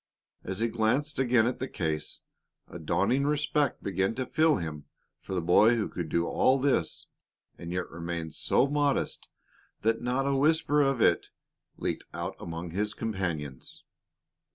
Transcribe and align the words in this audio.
As 0.43 0.61
he 0.61 0.67
glanced 0.67 1.19
again 1.19 1.45
at 1.45 1.59
the 1.59 1.67
case, 1.67 2.21
a 2.67 2.79
dawning 2.79 3.23
respect 3.27 3.83
began 3.83 4.15
to 4.15 4.25
fill 4.25 4.55
him 4.57 4.85
for 5.19 5.35
the 5.35 5.43
boy 5.43 5.75
who 5.75 5.87
could 5.87 6.09
do 6.09 6.25
all 6.25 6.57
this 6.59 7.05
and 7.59 7.71
yet 7.71 7.87
remain 7.87 8.31
so 8.31 8.65
modest 8.65 9.29
that 9.81 10.01
not 10.01 10.25
a 10.25 10.35
whisper 10.35 10.81
of 10.81 11.01
it 11.03 11.27
leaked 11.77 12.05
out 12.15 12.35
among 12.39 12.71
his 12.71 12.95
companions. 12.95 13.83